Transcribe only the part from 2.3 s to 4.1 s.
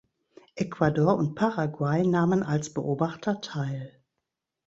als Beobachter teil.